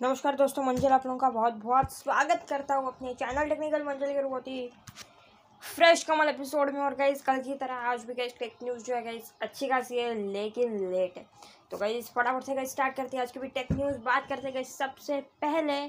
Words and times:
नमस्कार 0.00 0.36
दोस्तों, 0.36 0.62
मंजिल 0.62 0.92
आप 0.92 1.06
लोगों 1.06 1.18
का 1.18 1.28
बहुत 1.30 1.54
बहुत 1.62 1.92
स्वागत 1.92 2.44
करता 2.48 2.74
हूँ 2.74 2.86
अपने 2.86 3.14
चैनल 3.14 3.48
टेक्निकल 3.48 3.82
मंजिल 3.82 4.12
के 4.14 4.22
बहुत 4.22 4.46
ही। 4.48 4.68
फ्रेश 5.62 6.02
कमल 6.04 6.28
एपिसोड 6.28 6.70
में 6.74 6.80
और 6.80 6.94
गाइस 6.96 7.22
कल 7.22 7.40
की 7.42 7.54
तरह 7.54 7.74
आज 7.92 8.04
भी 8.04 8.14
गाइस 8.14 8.38
टेक 8.38 8.52
न्यूज़ 8.62 8.84
जो 8.84 8.94
है 8.94 9.02
गाइस 9.04 9.32
अच्छी 9.42 9.68
खासी 9.68 9.98
है, 9.98 10.14
लेकिन 10.32 10.78
लेट 10.92 11.16
है 11.18 11.24
तो 11.70 11.78
गाइस 11.78 12.10
फटाफट 12.10 12.42
से 12.42 12.54
गाइस 12.54 12.70
स्टार्ट 12.70 12.96
करते 12.96 13.16
हैं। 13.16 13.22
आज 13.22 13.32
की 13.32 13.40
भी 13.40 13.48
टेक 13.48 13.72
न्यूज़ 13.72 13.96
बात 14.04 14.28
करते 14.28 14.52
गाइस 14.52 14.76
सबसे 14.78 15.20
पहले 15.42 15.80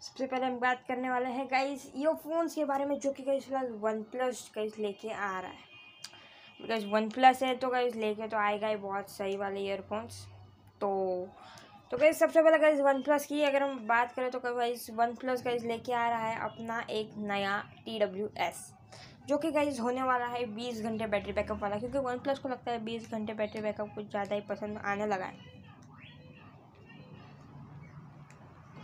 सबसे 0.00 0.26
पहले 0.26 0.46
हम 0.46 0.58
बात 0.60 0.84
करने 0.88 1.10
वाले 1.10 1.28
हैं 1.28 1.46
गाइस 1.50 1.90
ईयरफोन्स 1.96 2.54
के 2.54 2.64
बारे 2.64 2.84
में 2.84 2.98
जो 2.98 3.12
कि 3.12 3.22
गाइस 3.22 3.44
फ़िलहाल 3.44 3.70
वन 3.82 4.02
प्लस 4.12 4.50
गाइस 4.56 4.78
लेके 4.78 5.10
आ 5.10 5.38
रहा 5.40 5.50
है। 5.50 6.60
बिकॉज़ 6.60 6.86
वन 6.86 7.08
प्लस 7.10 7.42
है 7.42 7.54
तो 7.56 7.68
गाइस 7.70 7.96
लेके 7.96 8.28
तो 8.28 8.36
आएगा 8.38 8.68
ही 8.68 8.76
बहुत 8.78 9.10
सही 9.10 9.36
वाले 9.36 9.60
ईयरफोन्स 9.60 10.24
तो 10.80 10.92
तो 11.92 11.98
गई 11.98 12.12
सबसे 12.12 12.42
पहले 12.42 12.58
गाइज़ 12.58 12.80
वन 12.82 13.00
प्लस 13.02 13.24
की 13.26 13.42
अगर 13.44 13.62
हम 13.62 13.78
बात 13.86 14.12
करें 14.16 14.30
तो 14.30 14.38
गाइज़ 14.40 14.90
वन 14.96 15.12
प्लस 15.14 15.42
गाइज़ 15.44 15.66
लेके 15.66 15.92
आ 15.92 16.08
रहा 16.08 16.26
है 16.26 16.38
अपना 16.42 16.80
एक 16.90 17.10
नया 17.20 17.58
टी 17.84 17.98
डब्ल्यू 17.98 18.28
एस 18.40 18.62
जो 19.28 19.38
कि 19.38 19.50
गाइज़ 19.52 19.80
होने 19.80 20.02
वाला 20.02 20.26
है 20.26 20.44
बीस 20.54 20.80
घंटे 20.82 21.06
बैटरी 21.06 21.32
बैकअप 21.32 21.62
वाला, 21.62 21.78
क्योंकि 21.78 21.98
वन 21.98 22.18
प्लस 22.18 22.38
को 22.38 22.48
लगता 22.48 22.70
है 22.70 22.82
बीस 22.84 23.10
घंटे 23.10 23.34
बैटरी 23.34 23.62
बैकअप 23.62 23.90
कुछ 23.94 24.08
ज़्यादा 24.10 24.34
ही 24.34 24.40
पसंद 24.48 24.78
आने 24.84 25.06
लगा 25.06 25.24
है। 25.24 25.36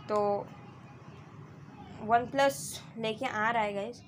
तो 0.09 0.45
वन 2.03 2.29
प्लस 2.31 2.61
लेके 2.97 3.25
आ 3.25 3.49
रहा 3.49 3.63
है 3.63 3.73
गाइज़ 3.73 4.01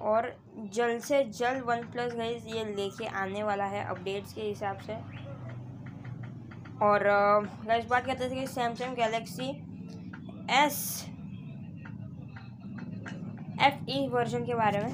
और 0.00 0.34
जल्द 0.74 1.02
से 1.02 1.22
जल्द 1.24 1.62
वन 1.66 1.90
प्लस 1.92 2.14
गाइज़ 2.16 2.48
ये 2.48 2.64
लेके 2.74 3.06
आने 3.22 3.42
वाला 3.42 3.64
है 3.66 3.84
अपडेट्स 3.86 4.32
के 4.32 4.42
हिसाब 4.42 4.78
से। 4.80 4.96
और 6.82 7.02
गाइस 7.66 7.86
बात 7.90 8.06
करते 8.06 8.28
थे 8.30 8.34
कि 8.34 8.46
Samsung 8.46 8.96
Galaxy 8.96 9.48
S 10.56 10.76
F 13.62 13.90
E 13.90 14.06
version 14.12 14.44
के 14.46 14.54
बारे 14.54 14.80
में। 14.80 14.92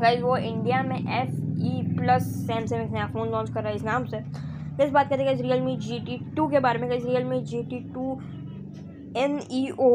गाइस 0.00 0.20
वो 0.22 0.36
इंडिया 0.36 0.82
में 0.82 0.98
एफ़ 0.98 1.30
ई 1.66 1.82
प्लस 1.96 2.22
सैमसंग 2.46 2.92
नया 2.94 3.06
फ़ोन 3.12 3.28
लॉन्च 3.30 3.50
कर 3.54 3.60
रहा 3.60 3.70
है 3.70 3.76
इस 3.76 3.82
नाम 3.84 4.04
से। 4.06 4.18
गाइस 4.18 4.90
बात 4.92 5.08
करते 5.08 5.22
हैं 5.24 5.34
real 5.42 5.60
me 5.60 5.76
G 5.76 5.98
T 6.00 6.18
two 6.36 6.48
के 6.48 6.60
बारे 6.60 6.78
में। 6.78 6.88
Realme 7.24 7.40
G 7.42 7.62
T 7.70 7.78
two 7.94 8.20
N 9.16 9.38
E 9.52 9.68
O 9.80 9.90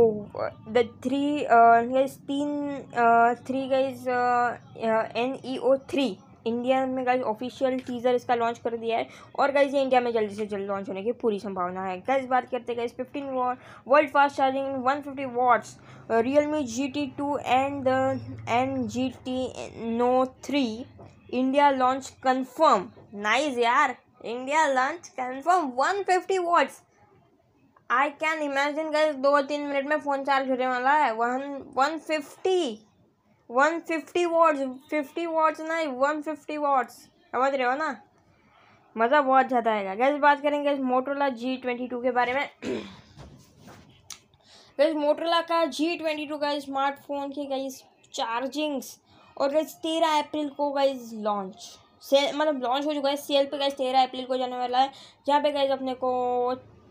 the 0.69 0.83
three 1.03 1.45
तीन 2.27 2.49
three 3.47 3.67
guys 3.69 4.07
N 4.07 5.37
E 5.45 5.57
O 5.57 5.75
three 5.89 6.07
India 6.45 6.85
में 6.85 7.05
गाइज़ 7.05 7.21
ऑफिशियल 7.23 7.77
टीज़र 7.79 8.15
इसका 8.15 8.35
लॉन्च 8.35 8.57
कर 8.59 8.77
दिया 8.77 8.97
है। 8.97 9.07
और 9.39 9.51
गाइज़ 9.51 9.75
ये 9.75 9.81
इंडिया 9.81 10.01
में 10.01 10.11
जल्दी 10.13 10.35
से 10.35 10.45
जल्द 10.45 10.67
लॉन्च 10.67 10.89
होने 10.89 11.03
की 11.03 11.11
पूरी 11.21 11.39
संभावना 11.39 11.85
है। 11.85 11.97
गाइज़ 12.07 12.27
बात 12.27 12.49
करते 12.51 12.75
guys 12.75 12.93
fifteen 12.93 13.29
world 13.87 14.09
fast 14.09 14.37
charging 14.37 14.83
one 14.85 15.01
fifty 15.01 15.25
watts 15.35 15.77
Realme 16.47 16.63
G 16.65 16.87
T 16.87 17.05
two 17.17 17.37
and 17.37 17.87
and 17.87 18.87
G 18.87 19.09
T 19.25 19.97
Neo 19.97 20.25
three 20.45 20.63
India 21.33 21.69
launch 21.71 22.13
confirm 22.23 22.89
nice 23.21 23.57
यार 23.57 23.95
India 24.25 24.65
launch 24.67 25.07
confirm 25.09 25.71
one 25.75 26.03
fifty 26.03 26.37
watts 26.39 26.81
I 27.89 28.09
can 28.19 28.41
imagine 28.41 28.89
guys 28.91 29.15
दो 29.17 29.41
तीन 29.41 29.61
minute 29.61 29.87
में 29.87 29.97
phone 29.97 30.23
charge 30.23 30.49
होने 30.49 30.67
वाला 30.67 30.91
है। 30.93 31.11
One 31.15 31.41
one 31.75 31.97
fifty 31.99 32.79
one 33.49 33.79
fifty 33.79 34.25
watts 34.25 34.59
fifty 34.89 35.25
watts 35.25 35.61
नहीं, 35.61 35.87
one 35.87 36.21
fifty 36.21 36.57
watts 36.57 36.93
समझ 37.33 37.53
रहे 37.53 37.67
हो 37.67 37.73
ना? 37.75 37.95
मज़ा 38.95 39.21
बहुत 39.21 39.47
ज़्यादा 39.47 39.71
आएगा। 39.71 39.93
गैस 39.95 40.19
बात 40.19 40.41
करेंगे 40.41 40.75
मोटरोला 40.75 41.29
जी 41.31 41.55
ट्वेंटी 41.57 41.87
टू 41.87 42.01
के 42.01 42.11
बारे 42.11 42.33
में। 42.33 42.49
गैस 44.77 44.95
मोटरोला 44.95 45.41
का 45.41 45.63
जी 45.67 45.95
ट्वेंटी 45.97 46.25
टू 46.25 46.37
का 46.37 46.59
स्मार्टफ़ोन 46.59 47.31
की 47.31 47.45
गई 47.45 47.69
चार्जिंग्स 48.13 48.97
और 49.37 49.51
गैस 49.51 49.73
तेरह 49.83 50.19
अप्रैल 50.19 50.49
को 50.49 50.71
गई 50.71 50.93
लॉन्च 51.23 51.55
सेल 52.03 52.35
मतलब 52.35 52.61
लॉन्च 52.63 52.85
हो 52.85 52.93
चुका 52.93 53.09
है। 53.09 53.15
सेल 53.17 53.45
पे 53.45 53.57
गए 53.57 53.69
तेरह 53.71 54.03
अप्रैल 54.03 54.25
को 54.25 54.37
जाने 54.37 54.57
वाला 54.57 54.79
है। 54.79 54.91
जहाँ 55.27 55.41
पे 55.41 55.51
गए 55.51 55.67
अपने 55.67 55.93
को 55.93 56.09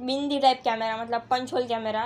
बिंदी 0.02 0.38
टाइप 0.40 0.60
कैमरा 0.64 0.96
मतलब 0.96 1.26
पंच 1.30 1.52
होल 1.52 1.66
कैमरा 1.68 2.04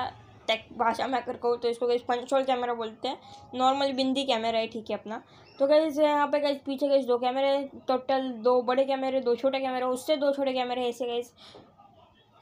टेक 0.48 0.66
भाषा 0.78 1.06
में 1.06 1.18
अगर 1.18 1.36
कहूँ 1.36 1.58
तो 1.58 1.68
इसको 1.68 1.86
गई 1.86 1.98
पंचोल 2.08 2.44
कैमरा 2.44 2.74
बोलते 2.74 3.08
हैं। 3.08 3.18
नॉर्मल 3.54 3.92
बिंदी 3.92 4.24
कैमरा 4.24 4.58
है, 4.58 4.66
ठीक 4.66 4.90
है 4.90 4.96
अपना। 4.96 5.22
तो 5.58 5.66
गई 5.66 5.88
यहाँ 5.98 6.26
पे 6.28 6.40
गई 6.40 6.54
पीछे 6.66 6.88
गई 6.88 7.02
दो 7.04 7.18
कैमरे 7.18 7.68
टोटल 7.88 8.28
दो 8.44 8.60
बड़े 8.62 8.84
कैमरे 8.84 9.20
दो 9.20 9.34
छोटे 9.36 9.60
कैमरे 9.60 9.84
उससे 9.84 10.16
दो 10.16 10.32
छोटे 10.32 10.52
कैमरे 10.52 10.88
ऐसे 10.88 11.06
गई 11.06 11.22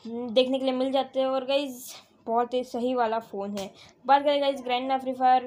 देखने 0.04 0.58
के 0.58 0.64
लिए 0.64 0.74
मिल 0.74 0.90
जाते 0.92 1.20
हैं। 1.20 1.26
और 1.26 1.44
गई 1.46 1.68
बहुत 2.26 2.54
ही 2.54 2.62
सही 2.64 2.94
वाला 2.94 3.18
फ़ोन 3.20 3.56
है। 3.58 3.70
बात 4.06 4.22
करें 4.22 4.40
guys 4.40 4.62
Garena 4.62 4.98
Free 4.98 5.12
Fire 5.14 5.42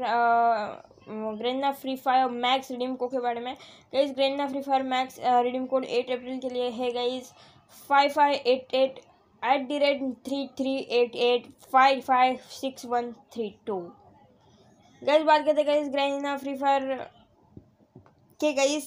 Garena 1.10 1.72
Free 1.74 1.96
Fire 1.96 2.30
Max 2.30 2.72
redeem 2.72 2.96
code 2.96 3.12
के 3.12 3.20
बारे 3.20 3.40
में। 3.42 3.56
Guys 3.94 4.06
Garena 4.08 4.48
Free 4.48 4.62
Fire 4.62 4.84
Max 4.86 5.20
redeem 5.20 5.66
code 5.66 5.86
eight 5.86 6.12
April 6.12 6.40
के 6.40 6.50
लिए 6.50 6.70
है 6.72 6.92
guys 6.94 7.20
five 7.90 8.10
five 8.12 8.34
eight 8.48 8.74
eight 8.76 9.00
eight 9.44 9.68
the 9.68 9.78
rate 9.80 10.02
three 10.26 10.46
three 10.58 10.76
eight 11.00 11.16
eight 11.16 11.48
five 11.72 12.02
five 12.02 12.38
six 12.52 12.86
one 12.86 13.12
three 13.34 13.50
two 13.68 13.80
guys 15.02 15.24
बात 15.24 15.46
करते 15.46 15.64
गई 15.64 15.84
Garena 15.90 16.38
free 16.38 16.56
Fire 16.58 16.94
के 18.40 18.52
गई 18.54 18.78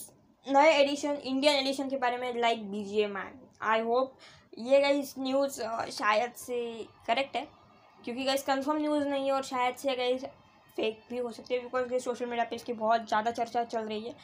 नए 0.47 0.73
addition 0.73 1.15
Indian 1.15 1.55
addition 1.57 1.89
के 1.89 1.97
बारे 1.99 2.17
में 2.17 2.41
like 2.41 2.61
um 2.99 3.17
I 3.17 3.33
I 3.63 3.81
hope 3.81 4.19
ये 4.59 4.81
गई 4.81 5.03
न्यूज़ 5.19 5.61
शायद 5.93 6.33
से 6.37 6.59
करेक्ट 7.07 7.37
है, 7.37 7.47
क्योंकि 8.05 8.25
गई 8.25 8.37
कंफर्म 8.47 8.79
न्यूज़ 8.79 9.07
नहीं 9.09 9.27
है 9.27 9.33
और 9.33 9.43
शायद 9.45 9.75
से 9.77 9.95
गई 9.97 10.17
फेक 10.77 11.01
भी 11.11 11.19
हो 11.19 11.31
सकती 11.33 11.55
है 11.55 11.61
बिकॉज़ 11.63 12.03
सोशल 12.03 12.27
मीडिया 12.27 12.45
पे 12.51 12.57
इसकी 12.57 12.73
बहुत 12.75 13.07
ज़्यादा 13.09 13.31
चर्चा 13.31 13.65
चल 13.65 13.81
रही 13.81 14.01
है। 14.01 14.15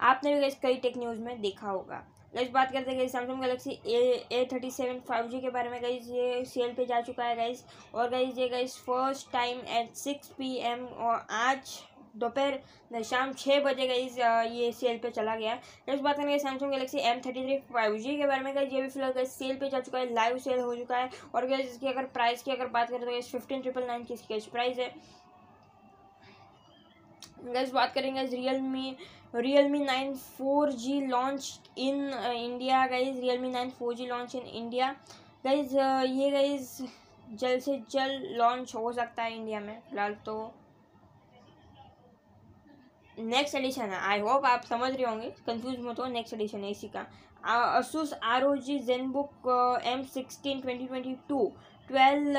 आपने 0.00 0.34
भी 0.34 0.40
गई 0.40 0.50
कई 0.62 0.74
टेक 0.76 0.96
न्यूज़ 0.98 1.20
में 1.20 1.40
देखा 1.40 1.70
होगा। 1.70 2.02
गाइज़ 2.34 2.50
बात 2.52 2.72
करते 2.72 2.90
हैं 2.90 3.06
Samsung 3.08 3.40
Galaxy 3.40 3.70
A 3.88 4.02
A 4.32 4.44
thirty 4.52 4.70
seven 4.70 4.98
five 5.08 5.28
G 5.28 5.40
के 5.40 5.50
बारे 5.50 5.70
में 5.70 5.82
गाइज़ 5.82 6.10
ये 6.12 6.44
सेल 6.44 6.72
पे 6.76 6.86
जा 6.86 7.00
चुका 7.00 7.24
है 7.24 7.36
गाइज़ 7.36 7.62
और 7.94 8.10
गाइज़ 8.10 8.40
ये 8.40 8.48
guys 8.48 8.72
first 8.86 9.32
time 9.32 9.58
at 9.78 9.94
six 9.96 10.28
P 10.38 10.54
M 10.70 10.84
और 10.86 11.26
आज 11.32 11.78
दोपहर 12.16 13.02
शाम 13.04 13.32
छः 13.32 13.60
बजे 13.62 13.86
गई 13.86 14.08
ये 14.56 14.70
सेल 14.72 14.98
पे 14.98 15.10
चला 15.10 15.34
गया 15.36 15.54
नेक्स्ट 15.54 16.02
बात 16.04 16.16
करेंगे 16.16 16.38
Samsung 16.38 16.70
Galaxy 16.70 16.98
M 17.00 17.20
thirty 17.20 17.42
three 17.42 17.56
five 17.72 17.96
G 17.98 18.16
के 18.16 18.26
बारे 18.26 18.42
में 18.42 18.54
गई 18.54 18.66
ये 18.66 18.82
भी 18.82 18.88
फ़िलहाल 18.88 19.12
गई 19.12 19.24
सेल 19.26 19.56
पे 19.58 19.68
जा 19.70 19.80
चुका 19.80 19.98
है 19.98 20.12
लाइव 20.14 20.38
सेल 20.38 20.60
हो 20.60 20.74
चुका 20.76 20.96
है. 20.96 21.10
और 21.34 21.46
गई 21.46 21.62
इसकी 21.62 21.88
अगर 21.88 22.04
प्राइस 22.14 22.42
की 22.42 22.50
अगर 22.50 22.66
बात 22.68 22.90
करें 22.90 23.04
तो 23.04 23.10
इस 23.10 23.30
फिफ्टीन 23.32 23.62
ट्रिपल 23.62 23.86
नाइन 23.86 24.04
की 24.04 24.14
इसकी 24.14 24.38
प्राइस 24.52 24.78
है. 24.78 24.94
गैस 27.44 27.72
बात 27.72 27.92
करेंगे 27.94 28.22
Realme 28.62 28.96
Realme 29.70 29.78
nine 29.80 30.14
four 30.14 30.72
G 30.72 31.00
launch 31.06 31.70
in 31.78 32.12
India 32.14 32.86
guys 32.86 33.20
Realme 33.38 33.50
nine 33.50 33.70
four 33.70 33.94
G 33.94 34.06
launch 34.06 34.34
in 34.34 34.42
India 34.42 34.90
guys 35.44 35.76
ये 35.76 36.30
गाइज़ 36.30 36.82
जल्द 37.32 37.60
से 37.60 37.76
जल्द 37.90 38.24
लॉन्च 38.38 38.74
हो 38.74 38.92
सकता 38.92 39.22
है 39.22 39.36
इंडिया 39.36 39.60
में, 39.60 39.80
फ़िलहाल 39.80 40.14
तो। 40.26 40.34
नेक्स्ट 43.16 43.54
एडिशन 43.54 43.90
है। 43.90 44.00
आई 44.10 44.20
होप 44.20 44.44
आप 44.46 44.64
समझ 44.64 44.90
रहे 44.92 45.04
होंगे। 45.04 45.30
कंफ्यूज 45.46 45.78
मत 45.80 46.00
हो 46.00 46.06
नेक्स्ट 46.06 46.34
एडिशन 46.34 46.64
है 46.64 46.70
इसी 46.70 46.88
का। 46.88 47.06
Asus 47.78 48.12
R 48.24 48.44
O 48.44 48.54
G 48.56 48.78
Zenbook 49.12 49.48
M 49.86 50.02
sixteen 50.14 50.60
twenty 50.60 50.86
twenty 50.86 51.14
two 51.28 51.52
twelve 51.88 52.34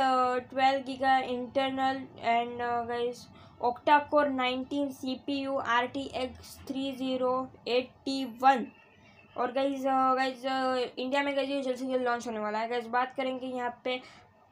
twelve 0.50 0.84
giga 0.86 1.18
internal 1.20 2.06
and 2.20 2.62
guys 2.88 3.26
octa 3.62 3.98
core 4.12 4.30
nineteen 4.30 4.90
C 4.92 5.16
P 5.26 5.40
U 5.40 5.56
R 5.58 5.86
T 5.88 6.04
X 6.16 6.58
three 6.68 6.92
zero 6.96 7.48
eighty 7.68 8.24
one 8.42 8.66
और 9.36 9.52
guys 9.52 9.86
guys 9.88 10.46
India 10.48 11.24
में 11.24 11.36
guys 11.36 11.50
जल्द 11.64 11.78
से 11.78 11.86
जल्द 11.86 12.04
launch 12.04 12.28
होने 12.28 12.40
वाला 12.40 12.60
है। 12.60 12.70
Guys 12.70 12.88
बात 12.90 13.14
करेंगे 13.18 13.48
यहाँ 13.48 13.80
पे 13.84 14.02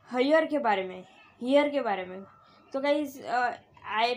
हयर 0.09 0.45
के 0.45 0.59
बारे 0.59 0.83
में 0.83 1.03
हियर 1.41 1.69
के 1.69 1.81
बारे 1.81 2.05
में। 2.05 2.21
तो 2.73 2.79
guys 2.81 3.21
I 3.23 4.15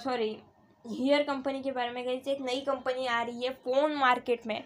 sorry 0.00 0.36
here 0.84 1.22
company 1.22 1.62
के 1.62 1.72
बारे 1.72 1.90
में 1.90 2.04
गाइज़ 2.06 2.28
एक 2.30 2.40
नई 2.40 2.60
कंपनी 2.66 3.06
आ 3.06 3.22
रही 3.22 3.44
है 3.44 3.50
फ़ोन 3.64 3.94
मार्केट 3.96 4.46
में। 4.46 4.62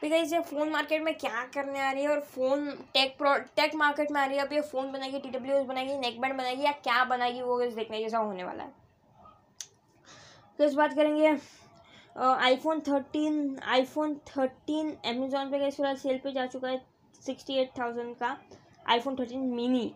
फिर 0.00 0.14
इसे 0.14 0.40
फ़ोन 0.40 0.68
मार्केट 0.70 1.02
में 1.02 1.14
क्या 1.18 1.44
करने 1.54 1.80
आ 1.80 1.90
रही 1.92 2.02
है? 2.02 2.08
और 2.10 2.20
phone 2.34 2.70
tech 2.94 3.16
pro 3.18 3.34
tech 3.56 3.74
market 3.76 4.10
में 4.12 4.20
आ 4.20 4.24
रही 4.24 4.36
है। 4.36 4.44
अब 4.44 4.52
ये 4.52 4.60
फ़ोन 4.62 4.90
बनाएगी 4.92 5.18
टी 5.18 5.30
डब्ल्यू 5.30 5.62
बनाएगी 5.64 5.96
नेक 5.98 6.20
बैंड 6.20 6.36
बनाएगी 6.36 6.62
या 6.62 6.72
क्या 6.84 7.02
बनाएगी 7.04 7.42
वो 7.42 7.60
देखने 7.62 8.00
जैसा 8.00 8.18
होने 8.18 8.44
वाला 8.44 8.62
है। 8.64 8.72
तो 10.58 10.64
इस 10.64 10.74
बात 10.74 10.94
करेंगे 10.94 11.36
iPhone 12.16 12.80
thirteen 12.88 13.58
iPhone 13.68 14.14
thirteen 14.28 14.90
Amazon 15.06 15.50
पे 15.50 15.70
फ़िलहाल 15.70 15.96
सेल 15.96 16.18
पे 16.24 16.32
जा 16.32 16.46
चुका 16.46 16.68
है 16.68 16.80
सिक्सटी 17.20 17.54
एट 17.58 17.70
थाउज़ेंड 17.78 18.14
का। 18.16 18.36
आईफोन 18.86 19.16
थर्टीन 19.16 19.40
मिनी 19.54 19.92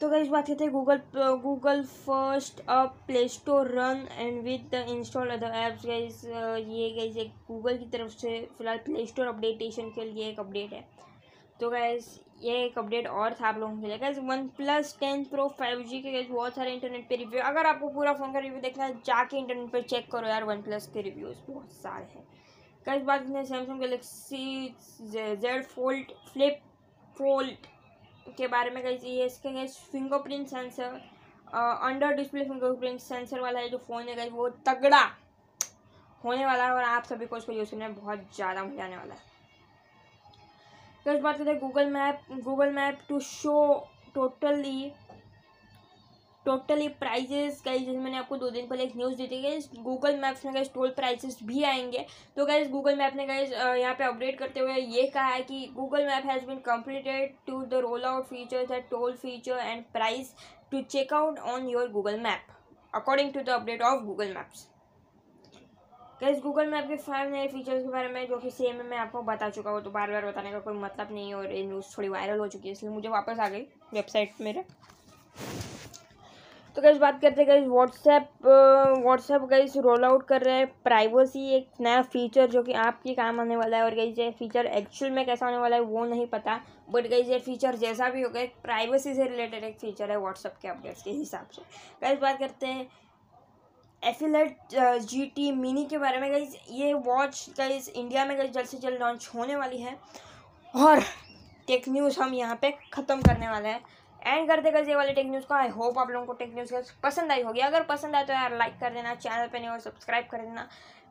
तो 0.00 0.08
गाइस 0.10 0.28
बात 0.28 0.46
करते 0.46 0.64
हैं 0.64 0.72
Google 0.72 1.00
Google 1.42 1.82
first 1.84 2.60
up 2.68 2.96
Play 3.06 3.26
Store 3.28 3.68
run 3.74 4.06
and 4.12 4.42
with 4.44 4.74
install 4.74 5.28
other 5.30 5.54
apps 5.56 5.84
guys 5.86 6.24
ये 6.24 6.88
गाइस 6.96 7.16
एक 7.16 7.30
गूगल 7.48 7.76
की 7.78 7.86
तरफ़ 7.90 8.10
से 8.12 8.40
फ़िलहाल 8.58 8.78
प्ले 8.86 9.04
स्टोर 9.06 9.26
अपडेटेशन 9.26 9.90
के 9.94 10.04
लिए 10.04 10.28
एक 10.28 10.40
अपडेट 10.40 10.72
है। 10.72 10.82
तो 11.60 11.70
गैस 11.70 12.08
ये 12.42 12.54
एक 12.64 12.78
अपडेट 12.78 13.06
और 13.08 13.34
था 13.40 13.46
आप 13.48 13.58
लोगों 13.58 13.80
के 13.80 13.86
लिए। 13.86 13.98
Guys 13.98 14.18
OnePlus 14.56 14.96
ten 15.00 15.24
pro 15.24 15.46
five 15.58 15.82
G 15.82 16.00
के 16.00 16.12
गैस 16.12 16.26
बहुत 16.30 16.54
सारे 16.54 16.72
इंटरनेट 16.72 17.08
पे 17.08 17.16
रिव्यू 17.16 17.42
अगर 17.42 17.66
आपको 17.66 17.88
पूरा 17.90 18.12
फ़ोन 18.14 18.32
का 18.32 18.38
रिव्यू 18.38 18.60
देखना 18.60 18.84
है, 18.84 18.94
जाके 18.96 19.38
इंटरनेट 19.38 19.70
पर 19.72 19.82
चेक 19.82 20.10
करो 20.12 20.28
यार 20.28 20.44
वन 20.44 20.62
प्लस 20.62 20.86
के 20.94 21.02
रिव्यूज़ 21.02 21.38
बहुत 21.48 21.72
सारे 21.74 22.04
हैं। 22.06 22.26
कई 22.86 22.98
बात 23.02 23.26
Samsung 23.26 23.80
Galaxy 23.80 24.74
Z 25.12 25.62
fold 25.66 26.12
flip 26.32 26.60
fold 27.16 27.66
के 28.28 28.46
बारे 28.48 28.70
में 28.70 28.82
गई 28.82 28.96
ये 29.10 29.24
इसके 29.26 29.52
guys 29.52 29.66
fingerprint 29.66 30.48
sensor 30.48 31.00
under 31.54 32.14
display 32.16 32.44
fingerprint 32.44 33.00
sensor 33.00 33.40
वाला 33.40 33.60
है 33.60 33.68
जो 33.68 33.78
फ़ोन 33.78 34.08
है 34.08 34.14
गई 34.16 34.28
वो 34.30 34.48
तगड़ा 34.68 35.02
होने 36.24 36.46
वाला 36.46 36.64
है 36.64 36.70
और 36.70 36.82
आप 36.84 37.04
सभी 37.04 37.26
को 37.26 37.36
उसको 37.36 37.52
यूज़ 37.52 37.70
करने 37.70 37.88
में 37.88 37.94
बहुत 37.96 38.18
ज़्यादा 38.36 38.64
मज़ा 38.64 38.84
आने 38.84 38.96
वाला 38.96 39.14
है। 39.14 39.32
तो 41.04 41.12
इस 41.12 41.20
बात 41.20 41.38
करते 41.38 41.50
हैं 41.50 41.58
Google 41.60 41.90
map 41.90 42.20
Google 42.44 42.70
map 42.72 43.00
to 43.08 43.20
show 43.20 43.88
totally 44.14 44.92
totally 46.46 46.88
prices 47.00 47.62
guys 47.66 47.78
जैसे 47.78 47.98
मैंने 47.98 48.16
आपको 48.18 48.36
दो 48.36 48.48
दिन 48.50 48.66
पहले 48.68 48.84
एक 48.84 48.96
न्यूज़ 48.96 49.14
दी 49.16 49.26
थी 49.26 49.40
कि 49.42 49.82
गूगल 49.82 50.16
मैप्स 50.20 50.44
में 50.44 50.54
गए 50.54 50.64
टोल 50.74 50.90
प्राइसेस 50.96 51.38
भी 51.42 51.62
आएँगे। 51.64 52.04
तो 52.36 52.46
गैस 52.46 52.68
गूगल 52.70 52.96
मैप 52.98 53.14
ने 53.16 53.26
गए 53.26 53.44
यहाँ 53.80 53.94
पे 53.94 54.04
अपडेट 54.04 54.38
करते 54.38 54.60
हुए 54.60 54.74
ये 54.74 55.06
कहा 55.06 55.26
है 55.26 55.40
कि 55.42 55.66
Google 55.76 56.06
map 56.06 56.26
has 56.26 56.44
been 56.46 56.58
completed 56.66 57.34
to 57.46 57.62
the 57.62 57.80
roll 57.82 58.04
out 58.04 58.26
feature 58.26 58.66
the 58.66 58.82
toll 58.90 59.16
feature 59.16 59.58
and 59.58 59.84
price 59.92 60.34
to 60.70 60.80
check 60.82 61.12
out 61.14 61.38
on 61.38 61.68
your 61.68 61.88
Google 61.90 62.20
map 62.20 62.52
according 62.92 63.32
to 63.32 63.40
the 63.40 63.48
update 63.50 63.82
of 63.82 64.02
Google 64.04 64.34
maps 64.34 64.68
guys 66.20 66.40
Google 66.42 66.66
map 66.70 66.88
के 66.88 66.96
five 66.98 67.30
नए 67.30 67.46
features 67.48 67.82
के 67.82 67.88
बारे 67.90 68.08
में, 68.08 68.26
जो 68.28 68.36
कि 68.38 68.50
same 68.50 68.76
है, 68.76 68.82
मैं 68.82 68.98
आपको 68.98 69.22
बता 69.22 69.48
चुका 69.50 69.70
हूँ 69.70 69.82
तो 69.84 69.90
बार 69.90 70.10
बार 70.10 70.26
बताने 70.26 70.52
का 70.52 70.58
कोई 70.58 70.74
मतलब 70.74 71.08
नहीं 71.12 71.34
और 71.34 71.52
ये 71.52 71.64
न्यूज़ 71.66 71.96
थोड़ी 71.96 72.08
वायरल 72.08 72.38
हो 72.38 72.46
चुकी 72.48 72.68
है, 72.68 72.72
इसलिए 72.72 72.92
मुझे 72.92 73.08
वापस 73.08 73.38
आ 73.38 73.48
गई 73.48 73.62
वेबसाइट 73.94 74.40
मेरे। 74.40 74.64
तो 76.76 76.82
गैस 76.82 76.96
बात 76.98 77.20
करते 77.20 77.44
गए 77.44 77.60
WhatsApp 77.60 78.28
WhatsApp 78.44 79.42
guys 79.50 79.80
roll 79.80 80.04
out 80.04 80.26
कर 80.28 80.42
रहे 80.42 80.54
हैं 80.54 80.66
प्राइवेसी 80.84 81.46
एक 81.56 81.68
नया 81.80 82.00
फीचर 82.04 82.50
जो 82.50 82.62
कि 82.62 82.72
आपके 82.84 83.14
काम 83.14 83.40
आने 83.40 83.56
वाला 83.56 83.76
है 83.76 83.84
और 83.84 83.94
गई 83.94 84.14
ये 84.14 84.30
फीचर 84.38 84.66
एक्चुअल 84.66 85.12
में 85.12 85.24
कैसा 85.26 85.46
होने 85.46 85.58
वाला 85.58 85.76
है 85.76 85.82
वो 85.82 86.04
नहीं 86.06 86.26
पता 86.26 86.60
बट 86.90 87.06
गई 87.06 87.22
ये 87.22 87.38
फीचर 87.38 87.76
जैसा 87.76 88.08
भी 88.10 88.22
होगा, 88.22 88.40
एक 88.40 88.54
प्राइवेसी 88.62 89.14
से 89.14 89.24
रिलेटेड 89.24 89.64
एक 89.64 89.78
फीचर 89.80 90.10
है 90.10 90.18
व्हाट्सएप 90.18 90.54
के 90.62 90.68
अपडेट्स 90.68 91.02
के 91.02 91.10
हिसाब 91.10 91.48
से। 91.52 91.62
गैस 92.02 92.18
बात 92.20 92.38
करते 92.38 92.66
हैं 92.66 92.86
एफिलेट 94.02 94.74
जी 95.02 95.24
टी 95.36 95.50
मिनी 95.54 95.84
के 95.86 95.98
बारे 95.98 96.20
में। 96.20 96.30
गई 96.30 96.46
ये 96.72 96.92
वॉच 96.94 97.46
गई 97.60 97.78
इंडिया 97.94 98.24
में 98.24 98.36
गई 98.36 98.48
जल्द 98.48 98.66
से 98.66 98.78
जल्द 98.78 99.02
लॉन्च 99.02 99.30
होने 99.34 99.56
वाली 99.56 99.78
है 99.78 99.96
और 100.74 101.00
टेक 101.68 101.88
न्यूज़ 101.88 102.20
हम 102.20 102.34
यहाँ 102.34 102.58
पे 102.62 102.70
ख़त्म 102.94 103.22
करने 103.22 103.48
वाले 103.48 103.68
हैं। 103.68 103.80
एंड 104.24 104.48
करते 104.48 104.70
कर 104.70 104.88
ये 104.88 104.94
वाले 104.94 105.12
टेक 105.12 105.26
न्यूज़ 105.26 105.44
को। 105.46 105.54
आई 105.54 105.68
होप 105.68 105.98
आप 105.98 106.10
लोगों 106.10 106.26
को 106.26 106.32
टेक 106.34 106.54
न्यूज़ 106.54 106.92
पसंद 107.02 107.32
आई 107.32 107.42
होगी। 107.42 107.60
अगर 107.62 107.82
पसंद 107.84 108.16
आए 108.16 108.24
तो 108.24 108.32
यार 108.32 108.56
लाइक 108.58 108.78
कर 108.80 108.92
देना 108.94 109.14
चैनल 109.16 109.46
पर 109.46 109.58
नहीं 109.58 109.70
और 109.70 109.80
सब्सक्राइब 109.80 110.26
कर 110.30 110.38
देना। 110.38 110.68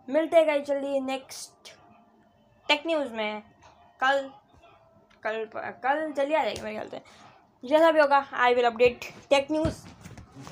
मिलते 0.08 0.44
गए 0.46 0.60
जल्दी 0.62 1.00
नेक्स्ट 1.02 1.74
टेक 2.70 2.84
न्यूज़ 2.88 3.14
में। 3.14 3.42
कल 4.00 4.30
कल 5.24 5.46
कल 5.84 6.12
जल्दी 6.12 6.34
आ 6.34 6.44
जाएगी 6.44 6.62
मेरे 6.62 6.76
ख्याल 6.76 6.88
से। 6.90 7.02
जैसा 7.64 7.92
भी 7.92 8.00
होगा 8.00 8.26
I 8.34 8.54
will 8.56 8.66
update 8.66 9.06
tech 9.30 9.48
news 9.52 9.84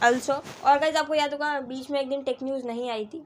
also 0.04 0.34
और 0.34 0.80
कैसे 0.80 0.98
आपको 1.00 1.14
याद 1.14 1.32
होगा, 1.34 1.60
बीच 1.62 1.90
में 1.92 2.00
एक 2.02 2.10
दिन 2.10 2.24
टेक 2.24 2.44
न्यूज़ 2.44 2.66
नहीं 2.68 2.90
आई 2.92 3.06
थी। 3.06 3.26